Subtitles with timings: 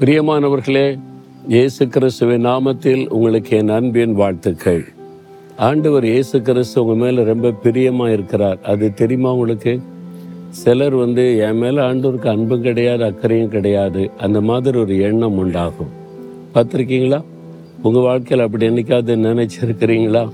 [0.00, 0.98] பிரியமானவர்களே
[1.48, 4.84] இயேசு கிறிஸ்துவின் நாமத்தில் உங்களுக்கு என் அன்பின் வாழ்த்துக்கள்.
[5.56, 8.58] ஆண்டவர் இயேசு கிறிஸ்து உங்கள் மேலே ரொம்ப பிரியமாக இருக்கிறார்.
[8.62, 9.80] அது தெரியுமா உங்களுக்கு?
[10.48, 14.10] சிலர் வந்து என் மேலே ஆண்டவருக்கு அன்பும் கிடையாது அக்கறையும் கிடையாது.
[14.18, 15.90] அந்த மாதிரி ஒரு எண்ணம் உண்டாகும்.
[16.54, 17.24] பார்த்துருக்கீங்களா?
[17.82, 20.28] உங்கள் வாழ்க்கையில் அப்படி என்னைக்காவது நினைச்சிருக்கிறீங்களா?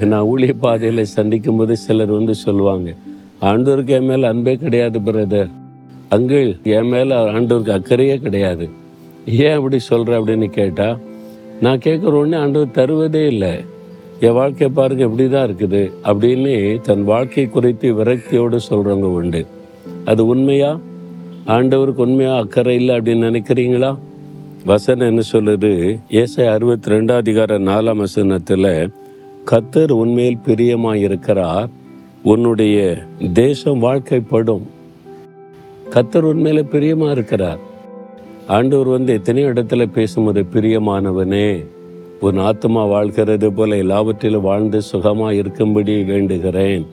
[0.00, 2.94] நான் ஊழிய பாதையில் சந்திக்கும் போது சிலர் வந்து சொல்லுவாங்க
[3.40, 5.62] ஆண்டவருக்கு என் மேலே அன்பே கிடையாது பிரதர்
[6.08, 8.68] அங்கு என் மேலே ஆண்டவருக்கு அக்கறையே கிடையாது.
[9.26, 10.98] ஏன் அப்படி சொல்கிற அப்படின்னு கேட்டால்
[11.60, 13.64] நான் கேட்குற உடனே ஆண்டவர் தருவதே இல்லை.
[14.20, 15.90] என் வாழ்க்கை பாருங்க இப்படி தான் இருக்குது.
[16.04, 19.46] அப்படின்னு தன் வாழ்க்கை குறித்து விரக்தியோடு சொல்கிறவங்க உண்டு.
[20.04, 20.80] அது உண்மையா?
[21.46, 23.98] ஆண்டவருக்கு உண்மையாக அக்கறை இல்லை அப்படின்னு நினைக்கிறீங்களா?
[24.64, 26.00] வசனம் என்ன சொல்லுது?
[26.10, 28.90] ஏசை அறுபத்தி ரெண்டாம் அதிகார நாலாம் வசனத்தில்
[29.46, 31.68] கத்தர் உண்மையில் பிரியமாக இருக்கிறார்
[32.22, 32.98] உன்னுடைய
[33.32, 34.62] தேசம் வாழ்க்கைப்படும்.
[35.94, 37.58] கத்தர் உண்மையில பிரியமா இருக்கிறார்.
[38.46, 41.64] ஆண்டவர் வந்து எத்தனையோ இடத்துல பேசும்போது பிரியமானவனே
[42.20, 46.86] உன் ஆத்மா வாழ்கிறது போல எல்லாவற்றிலும் வாழ்ந்து சுகமா இருக்கும்படி வேண்டுகிறேன்.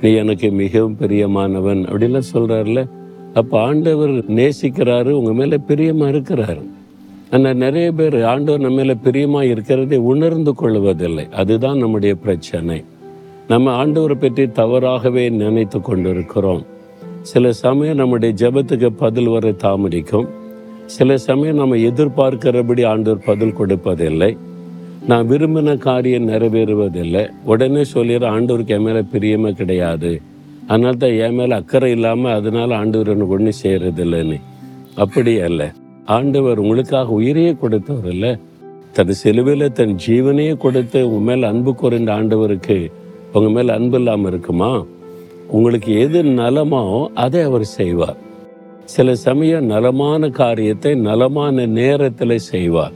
[0.00, 1.82] நீ எனக்கு மிகவும் பிரியமானவன்.
[1.86, 2.88] அப்படின்லாம் சொல்றாருல
[3.34, 6.64] அப்ப ஆண்டவர் நேசிக்கிறாரு உங்க மேல பிரியமா இருக்கிறாரு.
[7.30, 11.28] ஆனால் நிறைய பேர் ஆண்டவர் நம்ம மேல பிரியமா இருக்கிறதை உணர்ந்து கொள்வதில்லை.
[11.34, 12.84] அதுதான் நம்முடைய பிரச்சனை.
[13.48, 16.78] நம்ம ஆண்டவரை பற்றி தவறாகவே நினைத்து கொண்டிருக்கிறோம்.
[17.22, 20.28] சில சமயம் நம்முடைய ஜெபத்துக்கு பதில் வர தாமதிக்கும்.
[20.86, 24.36] சில சமயம் நம்ம எதிர்பார்க்கிறபடி ஆண்டவர் பதில் கொடுப்பதில்லை.
[25.06, 27.30] நான் விரும்பின காரியம் நிறைவேறுவதில்லை.
[27.44, 30.20] உடனே சொல்லிடுற ஆண்டவருக்கு என் மேலே பிரியமே கிடையாது.
[30.66, 34.38] அதனால தான் என் மேலே அக்கறை இல்லாமல் அதனால ஆண்டவர் எனக்கு ஒன்றும் செய்கிறதில்லைன்னு
[34.94, 35.72] அப்படி அல்ல.
[36.04, 38.36] ஆண்டவர் உங்களுக்காக உயிரையே கொடுத்தவர் இல்லை
[38.92, 42.90] தன் செலுவையில் தன் ஜீவனையே கொடுத்து உங்கள் மேல் அன்பு குறைந்த ஆண்டவருக்கு
[43.32, 44.84] உங்கள் மேல் அன்பு இல்லாமல் இருக்குமா?
[45.50, 48.16] உங்களுக்கு எது நலமோ அதை அவர் செய்வார்.
[48.84, 52.92] சில சமயம் நலமான காரியத்தை நலமான நேரத்தில் செய்வார்.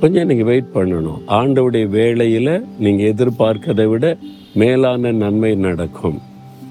[0.00, 1.20] கொஞ்சம் நீங்கள் வெயிட் பண்ணணும்.
[1.28, 4.16] ஆண்டவுடைய வேளையில் நீங்கள் எதிர்பார்க்கதை விட
[4.54, 6.18] மேலான நன்மை நடக்கும்.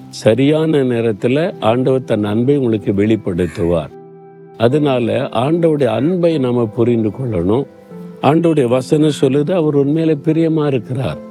[0.10, 3.90] சரியான நேரத்தில் ஆண்டவர் தன் அன்பை உங்களுக்கு வெளிப்படுத்துவார்.
[4.58, 7.66] அதனால ஆண்டவுடைய அன்பை நம்ம புரிந்து கொள்ளணும்.
[8.22, 11.28] ஆண்டவுடைய வசனம் சொல்லுது அவர் உண்மையில பிரியமா இருக்கிறார்.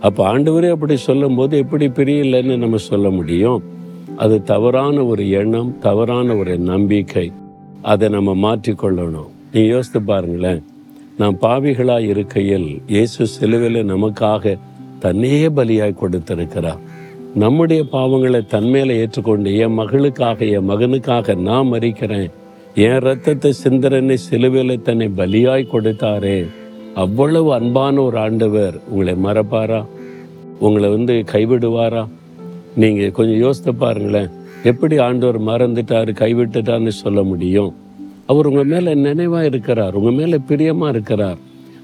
[0.00, 3.62] அப்போ ஆண்டவரே அப்படி சொல்லும்போது எப்படி பிரியலைன்னு நம்ம சொல்ல முடியும்?
[4.16, 7.32] அது தவறான ஒரு எண்ணம் தவறான ஒரு நம்பிக்கை.
[7.82, 9.26] அதை நம்ம மாற்றிக்கொள்ளணும்.
[9.52, 10.62] நீ யோசித்து பாருங்களேன்.
[11.18, 14.58] நாம் பாவிகளாக இருக்கையில் இயேசு சிலுவையில் நமக்காக
[14.98, 16.78] தன்னையே பலியாய் கொடுத்திருக்கிறார்.
[17.34, 22.30] நம்முடைய பாவங்களை தன்மேல ஏற்றுக்கொண்டு என் மகளுக்காக என் மகனுக்காக நான் மறிக்கிறேன்.
[22.74, 26.46] என் ரத்தத்தை சிந்தரனை சிலுவையில் தன்னை பலியாய் கொடுத்தாரே.
[27.02, 29.86] அவ்வளவு அன்பான ஒரு ஆண்டவர் உங்களை மறப்பாரா?
[30.58, 32.08] உங்களை வந்து கைவிடுவாரா?
[32.74, 34.30] நீங்கள் கொஞ்சம் யோசித்து பாருங்களேன்.
[34.64, 37.74] எப்படி ஆண்டவர் மறந்துட்டார் கைவிட்டுட்டான்னு சொல்ல முடியும்?
[38.26, 41.36] அவர் உங்கள் மேலே நினைவாக இருக்கிறார் உங்கள் மேலே பிரியமாக இருக்கிறார்.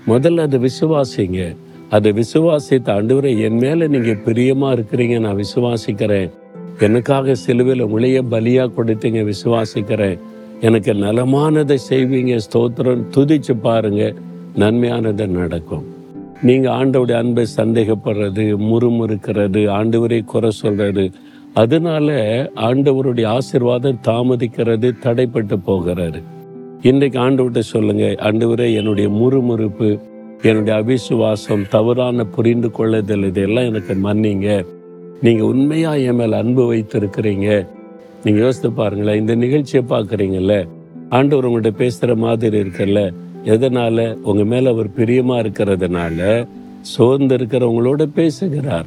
[0.07, 1.57] முதல்ல அதை விசுவாசிங்க.
[1.91, 6.31] அதை விசுவாசித்த ஆண்டவரை என் மேலே நீங்கள் பிரியமாக இருக்கிறீங்க நான் விசுவாசிக்கிறேன்.
[6.79, 10.19] எனக்காக சிலுவையில் உங்களையே பலியாக கொடுத்தீங்க விசுவாசிக்கிறேன்.
[10.61, 14.15] எனக்கு நலமானதை செய்வீங்க ஸ்தோத்திரம் துதிச்சு பாருங்கள்
[14.61, 15.85] நன்மையானது நடக்கும்.
[16.43, 21.11] நீங்கள் ஆண்டவுடைய அன்பை சந்தேகப்படுறது முறுமுறுக்கிறது ஆண்டவரை குறை சொல்கிறது
[21.55, 22.17] அதனால
[22.69, 26.21] ஆண்டவருடைய ஆசிர்வாதம் தாமதிக்கிறது தடைப்பட்டு போகிறாரு.
[26.83, 29.99] இன்றைக்கு ஆண்டவர்கிட்ட சொல்லுங்க ஆண்டவரே என்னுடைய முறுமுறுப்பு
[30.43, 34.65] என்னுடைய அவிசுவாசம் தவறான புரிந்து கொள்ளுதல் இதெல்லாம் எனக்கு மன்னிங்க.
[35.21, 37.49] நீங்கள் உண்மையாக என் மேல் அன்பு வைத்திருக்கிறீங்க.
[38.25, 40.69] நீங்கள் யோசித்து பாருங்களேன் இந்த நிகழ்ச்சியை பார்க்குறீங்கல்ல
[41.09, 43.13] ஆண்டவர் உங்கள்கிட்ட பேசுகிற மாதிரி இருக்குல்ல
[43.45, 44.17] எதனால?
[44.23, 46.47] உங்க மேல அவர் பிரியமா இருக்கிறதுனால
[46.81, 48.85] சோர்ந்து இருக்கிறவங்களோட பேசுகிறார்.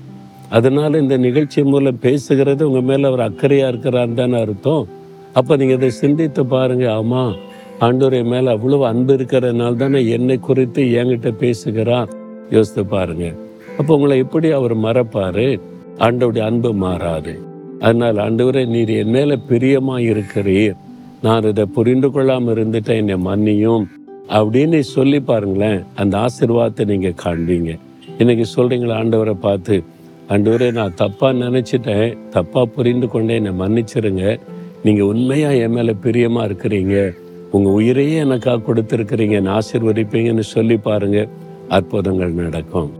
[0.49, 4.87] அதனால இந்த நிகழ்ச்சி மூலம் பேசுகிறது உங்க மேல அவர் அக்கறையா இருக்கிறான்னு தானே அர்த்தம்.
[5.33, 7.35] அப்ப நீங்க இதை சிந்தித்து பாருங்க ஆமா
[7.79, 12.09] ஆண்டோரை மேலே மேல அவ்வளவு அன்பு இருக்கிறதுனால தானே என்னை குறித்து என்கிட்ட பேசுகிறார்.
[12.49, 13.33] யோசித்து பாருங்க.
[13.77, 15.59] அப்போ உங்களை எப்படி அவர் மறப்பாரு?
[15.97, 17.39] ஆண்டோடைய அன்பு மாறாது.
[17.79, 20.75] அதனால் ஆண்டவரே நீர் என் மேல பிரியமா இருக்கிறீர்.
[21.21, 23.85] நான் இதை புரிந்து கொள்ளாமல் இருந்துட்டேன் என்னை மன்னியும்.
[24.29, 25.83] அப்படின்னு சொல்லி பாருங்களேன்.
[25.95, 27.79] அந்த ஆசிர்வாதத்தை நீங்க காண்பீங்க.
[28.17, 29.83] இன்னைக்கு சொல்றீங்களா ஆண்டவரை பார்த்து
[30.29, 32.17] ஆண்டவரே நான் தப்பா நினைச்சிட்டேன்.
[32.29, 34.39] தப்பா புரிந்து கொண்டே என்னை மன்னிச்சிருங்க.
[34.83, 37.15] நீங்க உண்மையா என் மேல பிரியமா இருக்கிறீங்க.
[37.51, 39.41] உங்க உயிரையே எனக்காக கொடுத்துருக்கிறீங்க.
[39.41, 41.27] நான் ஆசிர்வதிப்பீங்கன்னு சொல்லி பாருங்க.
[41.69, 42.91] அற்புதங்கள் நடக்கும்.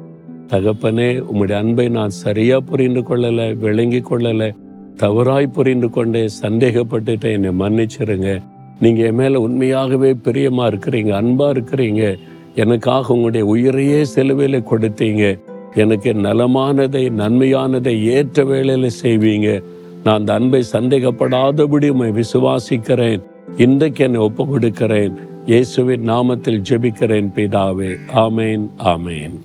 [0.47, 4.55] தகப்பனே உம்முடைய அன்பை நான் சரியா புரிந்து கொள்ளலை விளங்கி கொள்ளலை.
[4.95, 7.31] தவறாய் புரிந்து கொண்டே சந்தேகப்பட்டுட்டேன்.
[7.31, 8.41] என்னை மன்னிச்சிருங்க.
[8.79, 12.17] நீங்கள் என் மேலே உண்மையாகவே பிரியமாக இருக்கிறீங்க அன்பாக இருக்கிறீங்க.
[12.55, 15.39] எனக்காக உங்களுடைய உயிரையே செலவில் கொடுத்தீங்க.
[15.75, 19.63] எனக்கு நலமானதை நன்மையானதை ஏற்ற வேலையில் செய்வீங்க.
[20.03, 23.21] நான் அந்த அன்பை சந்தேகப்படாதபடி உண்மை விசுவாசிக்கிறேன்.
[23.57, 27.91] இன்றைக்கு என்னை ஒப்பு கொடுக்கிறேன் இயேசுவின் நாமத்தில் ஜெபிக்கிறேன் பிதாவே.
[28.13, 29.35] ஆமேன் ஆமேன்.